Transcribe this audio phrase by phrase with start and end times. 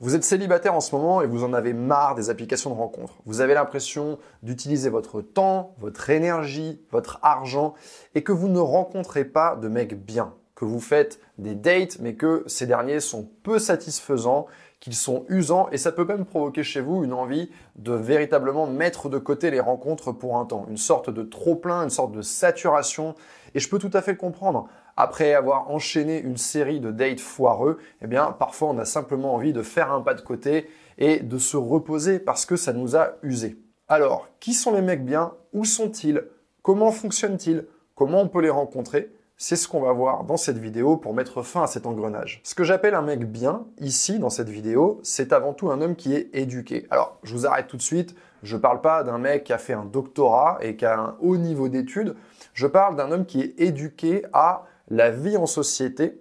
[0.00, 3.14] Vous êtes célibataire en ce moment et vous en avez marre des applications de rencontres.
[3.26, 7.74] Vous avez l'impression d'utiliser votre temps, votre énergie, votre argent
[8.14, 10.34] et que vous ne rencontrez pas de mecs bien.
[10.54, 14.46] Que vous faites des dates mais que ces derniers sont peu satisfaisants,
[14.78, 19.08] qu'ils sont usants et ça peut même provoquer chez vous une envie de véritablement mettre
[19.08, 20.66] de côté les rencontres pour un temps.
[20.70, 23.16] Une sorte de trop-plein, une sorte de saturation
[23.56, 24.68] et je peux tout à fait le comprendre
[25.00, 29.52] après avoir enchaîné une série de dates foireux, eh bien, parfois on a simplement envie
[29.52, 30.68] de faire un pas de côté
[30.98, 33.58] et de se reposer parce que ça nous a usé.
[33.86, 35.34] Alors, qui sont les mecs bien?
[35.52, 36.24] Où sont-ils?
[36.62, 37.66] Comment fonctionnent-ils?
[37.94, 39.12] Comment on peut les rencontrer?
[39.36, 42.40] C'est ce qu'on va voir dans cette vidéo pour mettre fin à cet engrenage.
[42.42, 45.94] Ce que j'appelle un mec bien, ici, dans cette vidéo, c'est avant tout un homme
[45.94, 46.88] qui est éduqué.
[46.90, 49.58] Alors, je vous arrête tout de suite, je ne parle pas d'un mec qui a
[49.58, 52.16] fait un doctorat et qui a un haut niveau d'études,
[52.52, 56.20] je parle d'un homme qui est éduqué à la vie en société,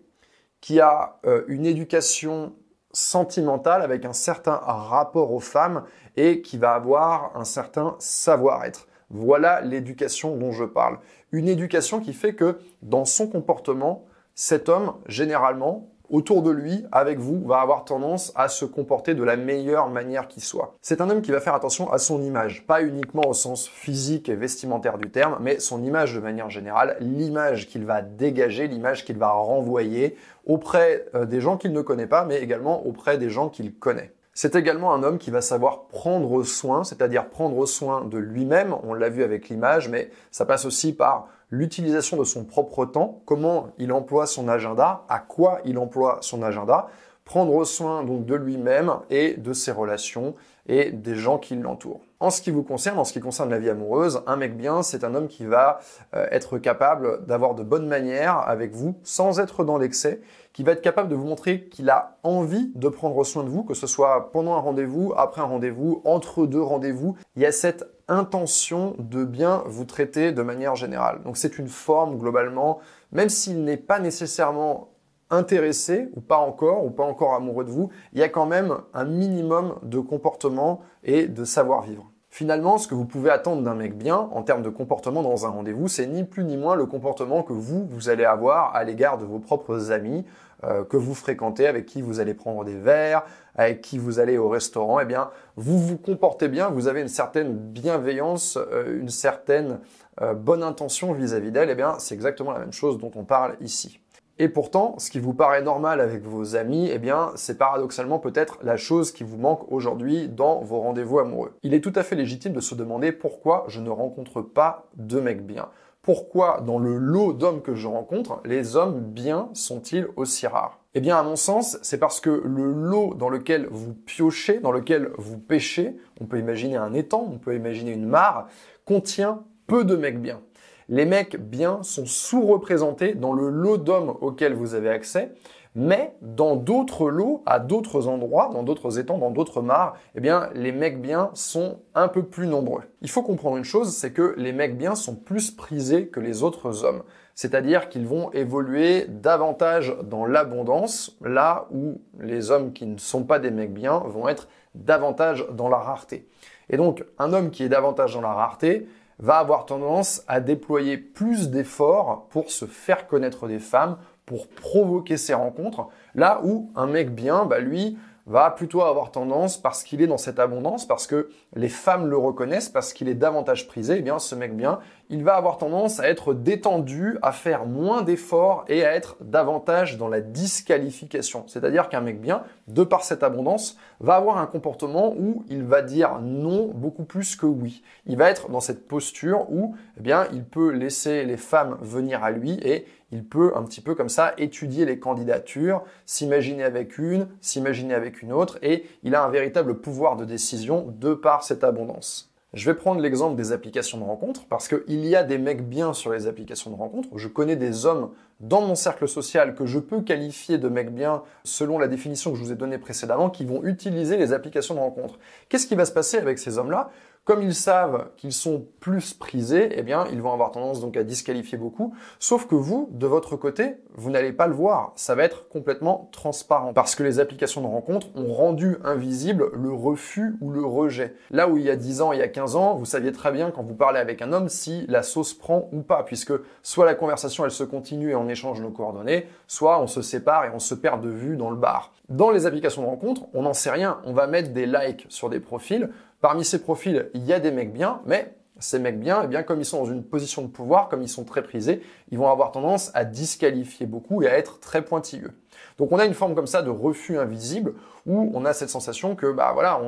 [0.62, 2.56] qui a euh, une éducation
[2.92, 5.84] sentimentale avec un certain rapport aux femmes
[6.16, 8.88] et qui va avoir un certain savoir-être.
[9.10, 11.00] Voilà l'éducation dont je parle.
[11.32, 17.20] Une éducation qui fait que dans son comportement, cet homme, généralement, autour de lui, avec
[17.20, 20.76] vous, va avoir tendance à se comporter de la meilleure manière qui soit.
[20.82, 24.30] C'est un homme qui va faire attention à son image, pas uniquement au sens physique
[24.30, 29.06] et vestimentaire du terme, mais son image de manière générale, l'image qu'il va dégager, l'image
[29.06, 33.30] qu'il va renvoyer auprès euh, des gens qu'il ne connaît pas, mais également auprès des
[33.30, 34.14] gens qu'il connaît.
[34.34, 38.94] C'est également un homme qui va savoir prendre soin, c'est-à-dire prendre soin de lui-même, on
[38.94, 43.70] l'a vu avec l'image, mais ça passe aussi par l'utilisation de son propre temps, comment
[43.78, 46.88] il emploie son agenda, à quoi il emploie son agenda,
[47.28, 50.36] prendre soin donc de lui-même et de ses relations
[50.68, 52.02] et des gens qui l'entourent.
[52.20, 54.82] En ce qui vous concerne, en ce qui concerne la vie amoureuse, un mec bien,
[54.82, 55.80] c'est un homme qui va
[56.16, 60.22] euh, être capable d'avoir de bonnes manières avec vous sans être dans l'excès,
[60.58, 63.64] qui va être capable de vous montrer qu'il a envie de prendre soin de vous,
[63.64, 67.16] que ce soit pendant un rendez-vous, après un rendez-vous, entre deux rendez-vous.
[67.36, 71.22] Il y a cette intention de bien vous traiter de manière générale.
[71.24, 72.80] Donc c'est une forme globalement,
[73.12, 74.90] même s'il n'est pas nécessairement
[75.30, 78.80] intéressé ou pas encore ou pas encore amoureux de vous, il y a quand même
[78.96, 82.12] un minimum de comportement et de savoir-vivre.
[82.30, 85.50] Finalement, ce que vous pouvez attendre d'un mec bien en termes de comportement dans un
[85.50, 89.18] rendez-vous, c'est ni plus ni moins le comportement que vous, vous allez avoir à l'égard
[89.18, 90.26] de vos propres amis
[90.64, 93.24] euh, que vous fréquentez, avec qui vous allez prendre des verres,
[93.56, 95.00] avec qui vous allez au restaurant.
[95.00, 99.80] Eh bien, vous vous comportez bien, vous avez une certaine bienveillance, euh, une certaine
[100.22, 101.70] euh, bonne intention vis-à-vis d'elle.
[101.70, 104.00] Eh bien, c'est exactement la même chose dont on parle ici.
[104.40, 108.60] Et pourtant, ce qui vous paraît normal avec vos amis, eh bien, c'est paradoxalement peut-être
[108.62, 111.54] la chose qui vous manque aujourd'hui dans vos rendez-vous amoureux.
[111.64, 115.20] Il est tout à fait légitime de se demander pourquoi je ne rencontre pas de
[115.20, 115.70] mecs bien.
[116.08, 120.80] Pourquoi dans le lot d'hommes que je rencontre, les hommes bien sont-ils aussi rares?
[120.94, 124.72] Eh bien, à mon sens, c'est parce que le lot dans lequel vous piochez, dans
[124.72, 128.48] lequel vous pêchez, on peut imaginer un étang, on peut imaginer une mare,
[128.86, 130.40] contient peu de mecs bien.
[130.88, 135.34] Les mecs bien sont sous-représentés dans le lot d'hommes auquel vous avez accès,
[135.78, 140.50] mais dans d'autres lots, à d'autres endroits, dans d'autres étangs, dans d'autres mares, eh bien,
[140.56, 142.82] les mecs bien sont un peu plus nombreux.
[143.04, 146.42] Il faut comprendre une chose, c'est que les mecs bien sont plus prisés que les
[146.42, 147.04] autres hommes.
[147.36, 153.38] C'est-à-dire qu'ils vont évoluer davantage dans l'abondance, là où les hommes qui ne sont pas
[153.38, 156.28] des mecs bien vont être davantage dans la rareté.
[156.72, 158.88] Et donc, un homme qui est davantage dans la rareté,
[159.20, 163.98] va avoir tendance à déployer plus d'efforts pour se faire connaître des femmes,
[164.28, 167.98] pour provoquer ces rencontres, là où un mec bien, bah lui,
[168.28, 172.18] va plutôt avoir tendance, parce qu'il est dans cette abondance, parce que les femmes le
[172.18, 174.80] reconnaissent, parce qu'il est davantage prisé, eh bien ce mec bien,
[175.10, 179.98] il va avoir tendance à être détendu, à faire moins d'efforts et à être davantage
[179.98, 181.46] dans la disqualification.
[181.48, 185.82] C'est-à-dire qu'un mec bien, de par cette abondance, va avoir un comportement où il va
[185.82, 187.82] dire non beaucoup plus que oui.
[188.06, 192.26] Il va être dans cette posture où, eh bien, il peut laisser les femmes venir
[192.26, 196.98] à lui et il peut un petit peu comme ça étudier les candidatures, s'imaginer avec
[196.98, 201.44] une, s'imaginer avec une autre, et il a un véritable pouvoir de décision de par
[201.44, 202.32] cette abondance.
[202.54, 205.94] Je vais prendre l'exemple des applications de rencontres parce qu'il y a des mecs bien
[205.94, 207.10] sur les applications de rencontres.
[207.16, 211.24] Je connais des hommes dans mon cercle social que je peux qualifier de mecs bien
[211.44, 214.80] selon la définition que je vous ai donnée précédemment qui vont utiliser les applications de
[214.80, 215.20] rencontres.
[215.50, 216.90] Qu'est-ce qui va se passer avec ces hommes-là?
[217.28, 221.04] Comme ils savent qu'ils sont plus prisés, eh bien, ils vont avoir tendance donc à
[221.04, 221.94] disqualifier beaucoup.
[222.20, 224.94] Sauf que vous, de votre côté, vous n'allez pas le voir.
[224.96, 229.74] Ça va être complètement transparent parce que les applications de rencontre ont rendu invisible le
[229.74, 231.16] refus ou le rejet.
[231.30, 233.34] Là où il y a 10 ans, il y a 15 ans, vous saviez très
[233.34, 236.32] bien quand vous parlez avec un homme si la sauce prend ou pas, puisque
[236.64, 240.46] soit la conversation elle se continue et on échange nos coordonnées, soit on se sépare
[240.46, 241.92] et on se perd de vue dans le bar.
[242.10, 244.00] Dans les applications de rencontre, on n'en sait rien.
[244.06, 245.90] On va mettre des likes sur des profils.
[246.22, 249.44] Parmi ces profils, il y a des mecs bien, mais ces mecs bien, eh bien,
[249.44, 252.30] comme ils sont dans une position de pouvoir, comme ils sont très prisés, ils vont
[252.30, 255.32] avoir tendance à disqualifier beaucoup et à être très pointilleux.
[255.78, 257.74] Donc on a une forme comme ça de refus invisible
[258.06, 259.80] où on a cette sensation que bah voilà,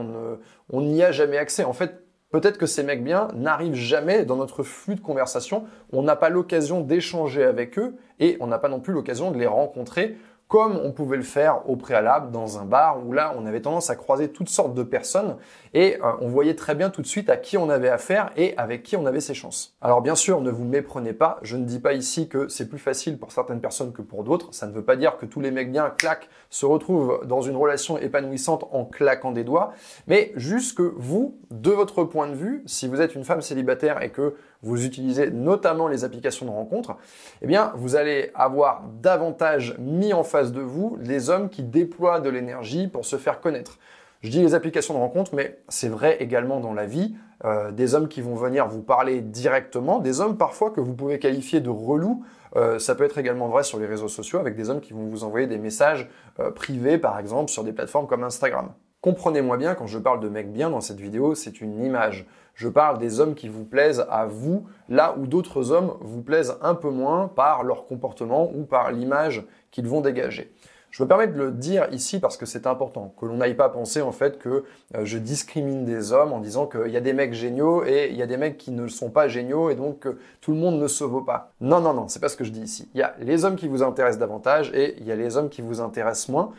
[0.69, 1.63] on n'y a jamais accès.
[1.63, 5.63] En fait, peut-être que ces mecs bien n'arrivent jamais dans notre flux de conversation.
[5.91, 9.39] On n'a pas l'occasion d'échanger avec eux et on n'a pas non plus l'occasion de
[9.39, 10.17] les rencontrer
[10.49, 13.91] comme on pouvait le faire au préalable dans un bar où là on avait tendance
[13.91, 15.37] à croiser toutes sortes de personnes
[15.75, 18.57] et euh, on voyait très bien tout de suite à qui on avait affaire et
[18.57, 19.75] avec qui on avait ses chances.
[19.79, 22.79] Alors bien sûr, ne vous méprenez pas, je ne dis pas ici que c'est plus
[22.79, 25.51] facile pour certaines personnes que pour d'autres, ça ne veut pas dire que tous les
[25.51, 29.73] mecs bien claquent se retrouvent dans une relation épanouissante en claquant des doigts,
[30.07, 34.01] mais juste que vous, de votre point de vue, si vous êtes une femme célibataire
[34.01, 36.97] et que vous utilisez notamment les applications de rencontre,
[37.41, 42.19] eh bien, vous allez avoir davantage mis en face de vous les hommes qui déploient
[42.19, 43.79] de l'énergie pour se faire connaître.
[44.21, 47.15] Je dis les applications de rencontre, mais c'est vrai également dans la vie.
[47.45, 51.19] Euh, des hommes qui vont venir vous parler directement, des hommes parfois que vous pouvez
[51.19, 52.25] qualifier de relous.
[52.57, 55.05] Euh, ça peut être également vrai sur les réseaux sociaux avec des hommes qui vont
[55.05, 56.09] vous envoyer des messages
[56.39, 58.73] euh, privés, par exemple, sur des plateformes comme Instagram.
[59.01, 62.27] Comprenez-moi bien, quand je parle de mecs bien dans cette vidéo, c'est une image.
[62.53, 66.57] Je parle des hommes qui vous plaisent à vous, là où d'autres hommes vous plaisent
[66.61, 70.53] un peu moins par leur comportement ou par l'image qu'ils vont dégager.
[70.91, 73.69] Je me permets de le dire ici parce que c'est important, que l'on n'aille pas
[73.69, 74.65] penser en fait que
[74.95, 78.17] euh, je discrimine des hommes en disant qu'il y a des mecs géniaux et il
[78.17, 80.77] y a des mecs qui ne sont pas géniaux et donc que tout le monde
[80.77, 81.53] ne se vaut pas.
[81.61, 82.89] Non, non, non, c'est pas ce que je dis ici.
[82.95, 85.49] Il y a les hommes qui vous intéressent davantage et il y a les hommes
[85.49, 86.51] qui vous intéressent moins.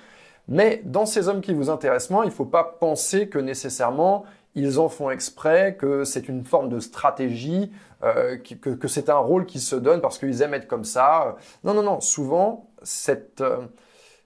[0.51, 4.25] Mais dans ces hommes qui vous intéressent moins, il ne faut pas penser que nécessairement
[4.57, 7.71] ils en font exprès, que c'est une forme de stratégie,
[8.03, 11.37] euh, que, c'est un rôle qu'ils se donnent parce qu'ils aiment être comme ça.
[11.63, 12.01] Non, non, non.
[12.01, 12.69] Souvent,
[13.09, 13.59] euh,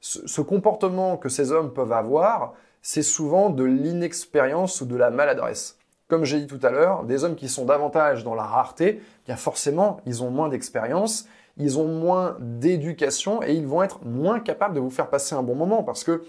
[0.01, 5.79] ce, comportement que ces hommes peuvent avoir, c'est souvent de l'inexpérience ou de la maladresse.
[6.09, 9.37] Comme j'ai dit tout à l'heure, des hommes qui sont davantage dans la rareté, bien
[9.37, 11.27] forcément, ils ont moins d'expérience
[11.57, 15.43] ils ont moins d'éducation et ils vont être moins capables de vous faire passer un
[15.43, 16.23] bon moment parce que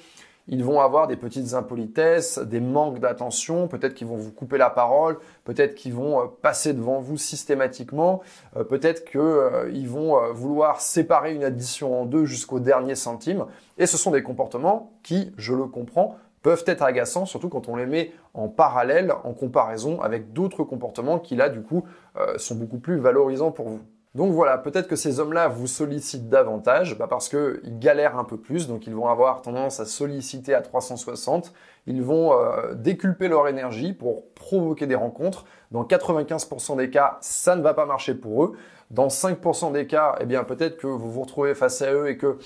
[0.47, 4.69] ils vont avoir des petites impolitesses, des manques d'attention, peut-être qu'ils vont vous couper la
[4.69, 8.21] parole, peut-être qu'ils vont euh, passer devant vous systématiquement,
[8.55, 13.45] euh, peut-être qu'ils euh, vont vouloir séparer une addition en deux jusqu'au dernier centime.
[13.77, 17.75] Et ce sont des comportements qui, je le comprends, peuvent être agaçants, surtout quand on
[17.75, 21.85] les met en parallèle, en comparaison avec d'autres comportements qui là, du coup,
[22.37, 23.81] sont beaucoup plus valorisants pour vous.
[24.15, 28.37] Donc voilà, peut-être que ces hommes-là vous sollicitent davantage bah parce qu'ils galèrent un peu
[28.37, 31.51] plus, donc ils vont avoir tendance à solliciter à 360,
[31.85, 35.43] ils vont euh, déculper leur énergie pour provoquer des rencontres.
[35.71, 38.53] Dans 95% des cas, ça ne va pas marcher pour eux.
[38.89, 42.17] Dans 5% des cas, eh bien peut-être que vous vous retrouvez face à eux et
[42.17, 42.37] que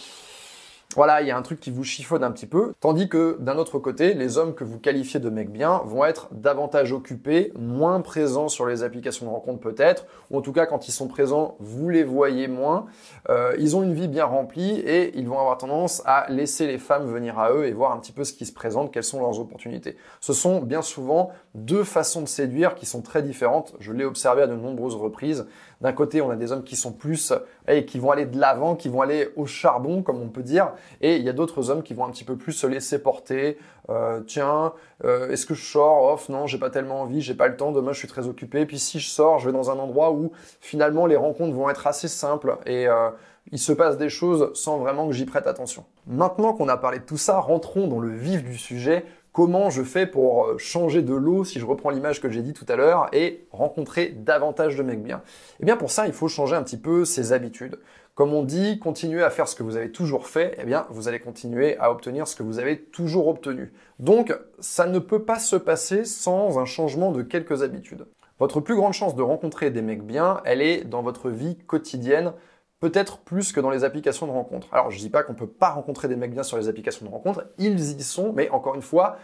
[0.95, 2.74] voilà, il y a un truc qui vous chiffonne un petit peu.
[2.80, 6.30] Tandis que d'un autre côté, les hommes que vous qualifiez de mecs bien vont être
[6.31, 10.88] davantage occupés, moins présents sur les applications de rencontre peut-être, ou en tout cas quand
[10.88, 12.88] ils sont présents, vous les voyez moins.
[13.30, 16.80] Euh, ils ont une vie bien remplie et ils vont avoir tendance à laisser les
[16.80, 19.19] femmes venir à eux et voir un petit peu ce qui se présente, quelles sont
[19.19, 19.95] leurs opportunités.
[20.21, 23.75] Ce sont bien souvent deux façons de séduire qui sont très différentes.
[23.80, 25.45] Je l'ai observé à de nombreuses reprises.
[25.81, 27.33] D'un côté, on a des hommes qui sont plus,
[27.67, 30.73] et qui vont aller de l'avant, qui vont aller au charbon, comme on peut dire,
[31.01, 33.57] et il y a d'autres hommes qui vont un petit peu plus se laisser porter.
[33.89, 34.73] Euh, tiens,
[35.03, 36.03] euh, est-ce que je sors?
[36.03, 37.71] Off, non, j'ai pas tellement envie, j'ai pas le temps.
[37.71, 38.65] Demain, je suis très occupé.
[38.65, 41.87] Puis si je sors, je vais dans un endroit où finalement les rencontres vont être
[41.87, 43.09] assez simples et euh,
[43.51, 45.85] il se passe des choses sans vraiment que j'y prête attention.
[46.06, 49.06] Maintenant qu'on a parlé de tout ça, rentrons dans le vif du sujet.
[49.31, 52.54] Comment je fais pour euh, changer de l'eau, si je reprends l'image que j'ai dit
[52.54, 55.21] tout à l'heure, et rencontrer davantage de mecs bien
[55.59, 57.80] Eh bien pour ça, il faut changer un petit peu ses habitudes.
[58.16, 61.07] Comme on dit, continuez à faire ce que vous avez toujours fait, eh bien vous
[61.07, 63.71] allez continuer à obtenir ce que vous avez toujours obtenu.
[64.00, 68.07] Donc ça ne peut pas se passer sans un changement de quelques habitudes.
[68.40, 72.33] Votre plus grande chance de rencontrer des mecs bien, elle est dans votre vie quotidienne,
[72.80, 74.68] peut-être plus que dans les applications de rencontre.
[74.71, 77.12] Alors je dis pas qu'on peut pas rencontrer des mecs bien sur les applications de
[77.12, 79.18] rencontre, ils y sont, mais encore une fois,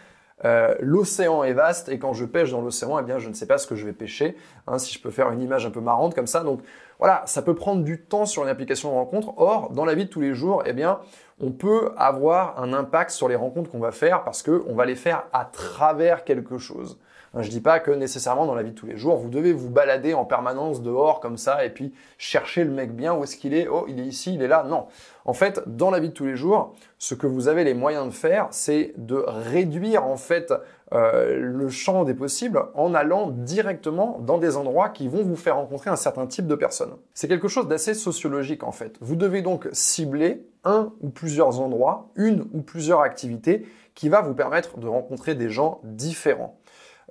[0.44, 3.46] euh, l'océan est vaste et quand je pêche dans l'océan, eh bien je ne sais
[3.46, 4.36] pas ce que je vais pêcher.
[4.66, 6.60] Hein, si je peux faire une image un peu marrante comme ça, donc
[6.98, 9.32] voilà, ça peut prendre du temps sur une application de rencontre.
[9.38, 11.00] Or, dans la vie de tous les jours, eh bien,
[11.40, 14.94] on peut avoir un impact sur les rencontres qu'on va faire parce qu'on va les
[14.94, 16.98] faire à travers quelque chose.
[17.36, 19.52] Hein, je dis pas que nécessairement dans la vie de tous les jours, vous devez
[19.52, 23.36] vous balader en permanence dehors comme ça et puis chercher le mec bien, où est-ce
[23.36, 24.64] qu'il est Oh, il est ici, il est là.
[24.66, 24.86] Non.
[25.26, 28.06] En fait, dans la vie de tous les jours, ce que vous avez les moyens
[28.06, 30.54] de faire, c'est de réduire en fait
[30.94, 35.56] euh, le champ des possibles en allant directement dans des endroits qui vont vous faire
[35.56, 36.94] rencontrer un certain type de personnes.
[37.12, 38.96] C'est quelque chose d'assez sociologique en fait.
[39.02, 44.34] Vous devez donc cibler un ou plusieurs endroits, une ou plusieurs activités qui va vous
[44.34, 46.58] permettre de rencontrer des gens différents.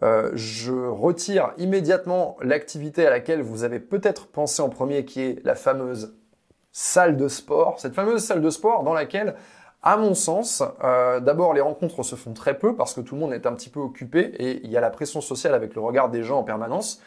[0.03, 5.45] Euh, je retire immédiatement l'activité à laquelle vous avez peut-être pensé en premier, qui est
[5.45, 6.15] la fameuse
[6.71, 7.79] salle de sport.
[7.79, 9.35] Cette fameuse salle de sport dans laquelle,
[9.81, 13.21] à mon sens, euh, d'abord les rencontres se font très peu parce que tout le
[13.21, 15.81] monde est un petit peu occupé et il y a la pression sociale avec le
[15.81, 17.01] regard des gens en permanence.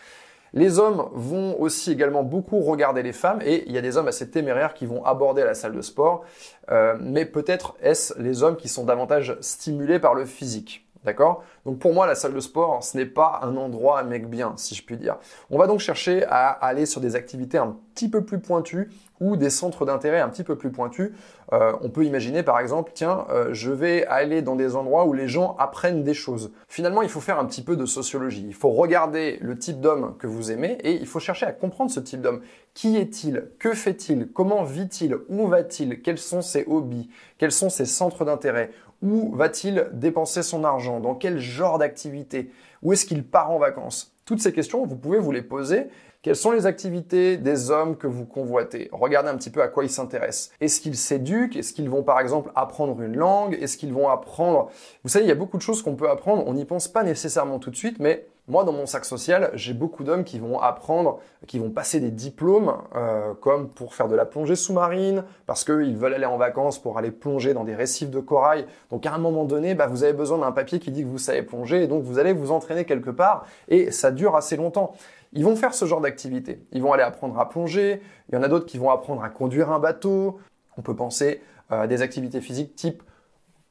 [0.54, 4.08] Les hommes vont aussi également beaucoup regarder les femmes et il y a des hommes
[4.08, 6.24] assez téméraires qui vont aborder la salle de sport,
[6.70, 10.87] euh, mais peut-être est-ce les hommes qui sont davantage stimulés par le physique?
[11.04, 11.44] D'accord?
[11.64, 14.74] Donc pour moi, la salle de sport, ce n'est pas un endroit mec bien, si
[14.74, 15.16] je puis dire.
[15.50, 18.90] On va donc chercher à aller sur des activités un petit peu plus pointues
[19.20, 21.12] ou des centres d'intérêt un petit peu plus pointus.
[21.52, 25.12] Euh, on peut imaginer par exemple, tiens, euh, je vais aller dans des endroits où
[25.12, 26.52] les gens apprennent des choses.
[26.68, 28.44] Finalement, il faut faire un petit peu de sociologie.
[28.46, 31.90] Il faut regarder le type d'homme que vous aimez et il faut chercher à comprendre
[31.90, 32.40] ce type d'homme.
[32.74, 33.50] Qui est-il?
[33.58, 34.28] Que fait-il?
[34.32, 35.16] Comment vit-il?
[35.28, 36.02] Où va-t-il?
[36.02, 37.08] Quels sont ses hobbies?
[37.38, 38.70] Quels sont ses centres d'intérêt?
[39.02, 41.00] Où va-t-il dépenser son argent?
[41.00, 42.50] Dans quel genre d'activité?
[42.82, 44.14] Où est-ce qu'il part en vacances?
[44.24, 45.88] Toutes ces questions, vous pouvez vous les poser.
[46.20, 48.88] Quelles sont les activités des hommes que vous convoitez?
[48.92, 50.50] Regardez un petit peu à quoi ils s'intéressent.
[50.60, 51.56] Est-ce qu'ils s'éduquent?
[51.56, 53.56] Est-ce qu'ils vont par exemple apprendre une langue?
[53.60, 54.70] Est-ce qu'ils vont apprendre?
[55.04, 57.04] Vous savez, il y a beaucoup de choses qu'on peut apprendre, on n'y pense pas
[57.04, 60.58] nécessairement tout de suite, mais moi, dans mon sac social, j'ai beaucoup d'hommes qui vont
[60.58, 65.64] apprendre, qui vont passer des diplômes, euh, comme pour faire de la plongée sous-marine, parce
[65.64, 68.66] qu'ils veulent aller en vacances pour aller plonger dans des récifs de corail.
[68.90, 71.18] Donc à un moment donné, bah, vous avez besoin d'un papier qui dit que vous
[71.18, 74.94] savez plonger, et donc vous allez vous entraîner quelque part, et ça dure assez longtemps.
[75.34, 76.64] Ils vont faire ce genre d'activité.
[76.72, 78.00] Ils vont aller apprendre à plonger,
[78.30, 80.38] il y en a d'autres qui vont apprendre à conduire un bateau.
[80.78, 83.02] On peut penser euh, à des activités physiques type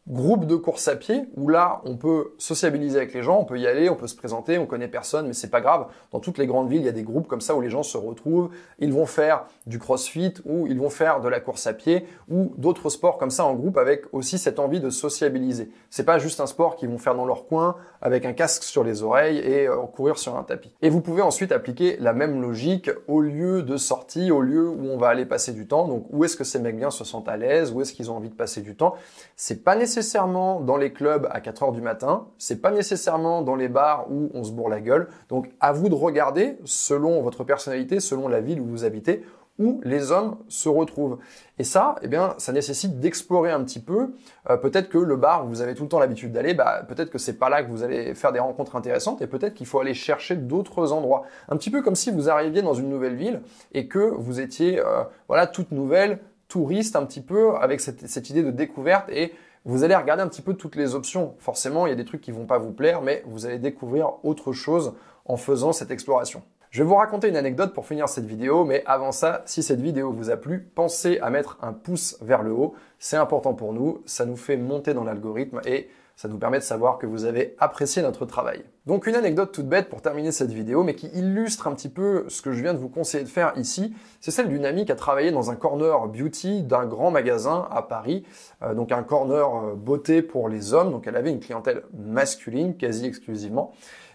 [0.10, 3.60] groupe de course à pied où là on peut sociabiliser avec les gens, on peut
[3.60, 5.88] y aller, on peut se présenter, on connaît personne mais c'est pas grave.
[6.12, 7.84] Dans toutes les grandes villes, il y a des groupes comme ça où les gens
[7.84, 8.50] se retrouvent,
[8.80, 12.54] ils vont faire du crossfit ou ils vont faire de la course à pied ou
[12.58, 15.72] d'autres sports comme ça en groupe avec aussi cette envie de sociabiliser.
[15.90, 18.86] C'est pas juste un sport qu'ils vont faire dans leur coin avec un casque sur
[18.86, 20.72] les oreilles et euh, courir sur un tapis.
[20.82, 24.86] Et vous pouvez ensuite appliquer la même logique au lieu de sortie, au lieu où
[24.86, 25.88] on va aller passer du temps.
[25.88, 28.16] Donc où est-ce que ces mecs bien se sentent à l'aise, où est-ce qu'ils ont
[28.16, 28.96] envie de passer du temps?
[29.36, 33.42] C'est pas nécessaire nécessairement dans les clubs à 4 heures du matin, c'est pas nécessairement
[33.42, 35.10] dans les bars où on se bourre la gueule.
[35.28, 39.24] Donc à vous de regarder, selon votre personnalité, selon la ville où vous habitez,
[39.58, 41.18] où les hommes se retrouvent.
[41.58, 44.14] Et ça, eh bien, ça nécessite d'explorer un petit peu.
[44.52, 47.10] Euh, peut-être que le bar où vous avez tout le temps l'habitude d'aller, bah, peut-être
[47.10, 49.80] que c'est pas là que vous allez faire des rencontres intéressantes et peut-être qu'il faut
[49.80, 51.24] aller chercher d'autres endroits.
[51.50, 53.42] Un petit peu comme si vous arriviez dans une nouvelle ville
[53.74, 58.30] et que vous étiez, euh, voilà, toute nouvelle, touriste un petit peu avec cette, cette
[58.30, 59.34] idée de découverte et
[59.68, 61.36] vous allez regarder un petit peu toutes les options.
[61.40, 64.14] Forcément, il y a des trucs qui vont pas vous plaire, mais vous allez découvrir
[64.24, 64.94] autre chose
[65.26, 66.42] en faisant cette exploration.
[66.78, 69.82] Je vais vous raconter une anecdote pour finir cette vidéo, mais avant ça, si cette
[69.82, 72.76] vidéo vous a plu, pensez à mettre un pouce vers le haut.
[73.00, 76.64] C'est important pour nous, ça nous fait monter dans l'algorithme et ça nous permet de
[76.64, 78.64] savoir que vous avez apprécié notre travail.
[78.86, 82.26] Donc une anecdote toute bête pour terminer cette vidéo, mais qui illustre un petit peu
[82.28, 84.92] ce que je viens de vous conseiller de faire ici, c'est celle d'une amie qui
[84.92, 88.24] a travaillé dans un corner beauty d'un grand magasin à Paris,
[88.62, 92.78] euh, donc un corner euh, beauté pour les hommes, donc elle avait une clientèle masculine
[92.78, 93.74] quasi exclusivement.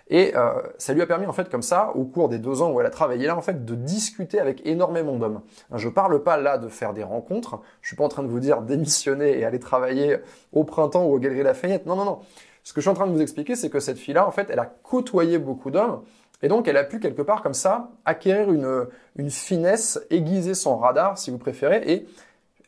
[0.09, 2.71] Et euh, ça lui a permis en fait comme ça, au cours des deux ans
[2.71, 5.41] où elle a travaillé là, en fait, de discuter avec énormément d'hommes.
[5.75, 7.61] Je parle pas là de faire des rencontres.
[7.81, 10.19] Je suis pas en train de vous dire démissionner et aller travailler
[10.53, 11.87] au printemps ou au Galeries Lafayette.
[11.87, 12.19] Non, non, non.
[12.65, 14.49] Ce que je suis en train de vous expliquer, c'est que cette fille-là, en fait,
[14.51, 16.03] elle a côtoyé beaucoup d'hommes.
[16.43, 20.77] Et donc, elle a pu quelque part comme ça acquérir une, une finesse, aiguiser son
[20.77, 22.07] radar, si vous préférez, et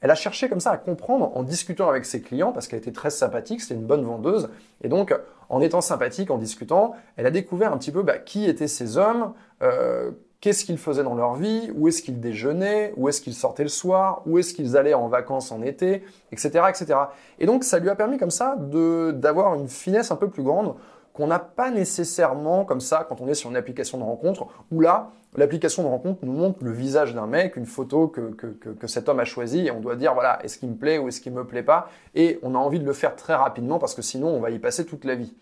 [0.01, 2.93] elle a cherché comme ça à comprendre en discutant avec ses clients parce qu'elle était
[2.93, 4.51] très sympathique, c'était une bonne vendeuse.
[4.83, 8.47] Et donc, en étant sympathique, en discutant, elle a découvert un petit peu bah, qui
[8.47, 9.33] étaient ces hommes,
[9.63, 10.11] euh,
[10.41, 13.69] qu'est-ce qu'ils faisaient dans leur vie, où est-ce qu'ils déjeunaient, où est-ce qu'ils sortaient le
[13.69, 16.99] soir, où est-ce qu'ils allaient en vacances en été, etc., etc.
[17.39, 20.75] Et donc, ça lui a permis comme ça d'avoir une finesse un peu plus grande
[21.15, 24.81] qu'on n'a pas nécessairement comme ça quand on est sur une application de rencontre, où
[24.81, 28.87] là, l'application de rencontre nous montre le visage d'un mec, une photo que, que, que,
[28.89, 31.21] cet homme a choisi, et on doit dire, voilà, est-ce qu'il me plaît ou est-ce
[31.21, 34.03] qu'il me plaît pas, et on a envie de le faire très rapidement parce que
[34.03, 35.33] sinon on va y passer toute la vie.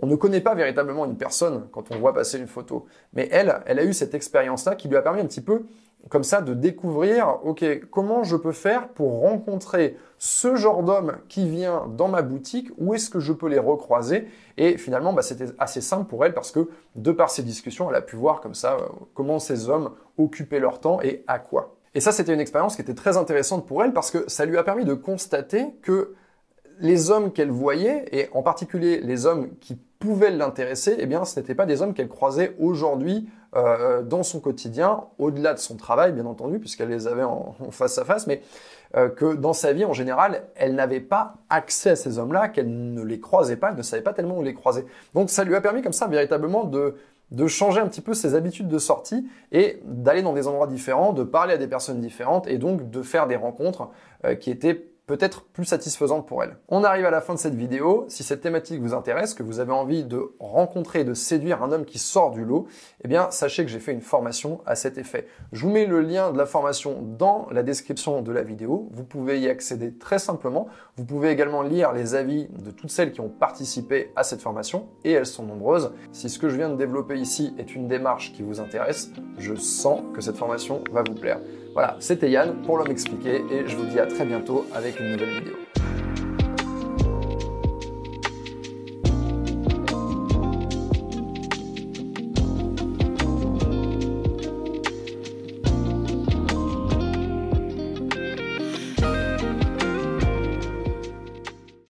[0.00, 2.86] On ne connaît pas véritablement une personne quand on voit passer une photo.
[3.14, 5.64] Mais elle, elle a eu cette expérience-là qui lui a permis un petit peu
[6.08, 11.48] comme ça de découvrir, ok, comment je peux faire pour rencontrer ce genre d'homme qui
[11.48, 14.26] vient dans ma boutique, où est-ce que je peux les recroiser?
[14.56, 17.96] Et finalement, bah, c'était assez simple pour elle parce que de par ces discussions, elle
[17.96, 21.76] a pu voir comme ça euh, comment ces hommes occupaient leur temps et à quoi.
[21.94, 24.58] Et ça, c'était une expérience qui était très intéressante pour elle parce que ça lui
[24.58, 26.14] a permis de constater que
[26.80, 31.38] les hommes qu'elle voyait, et en particulier les hommes qui pouvaient l'intéresser, eh bien, ce
[31.38, 36.12] n'étaient pas des hommes qu'elle croisait aujourd'hui euh, dans son quotidien, au-delà de son travail,
[36.12, 38.42] bien entendu, puisqu'elle les avait en, face à face, mais
[38.96, 42.92] euh, que dans sa vie en général, elle n'avait pas accès à ces hommes-là, qu'elle
[42.92, 44.84] ne les croisait pas, elle ne savait pas tellement où les croiser.
[45.14, 46.96] Donc ça lui a permis comme ça véritablement de
[47.30, 51.12] de changer un petit peu ses habitudes de sortie et d'aller dans des endroits différents,
[51.12, 53.90] de parler à des personnes différentes et donc de faire des rencontres
[54.24, 56.58] euh, qui étaient peut-être plus satisfaisante pour elle.
[56.68, 58.04] On arrive à la fin de cette vidéo.
[58.08, 61.86] Si cette thématique vous intéresse, que vous avez envie de rencontrer, de séduire un homme
[61.86, 62.68] qui sort du lot,
[63.02, 65.26] eh bien, sachez que j'ai fait une formation à cet effet.
[65.52, 68.88] Je vous mets le lien de la formation dans la description de la vidéo.
[68.92, 70.68] Vous pouvez y accéder très simplement.
[70.96, 74.88] Vous pouvez également lire les avis de toutes celles qui ont participé à cette formation,
[75.04, 75.90] et elles sont nombreuses.
[76.12, 79.54] Si ce que je viens de développer ici est une démarche qui vous intéresse, je
[79.54, 81.40] sens que cette formation va vous plaire.
[81.72, 85.12] Voilà, c'était Yann pour l'homme expliqué et je vous dis à très bientôt avec une
[85.12, 85.54] nouvelle vidéo.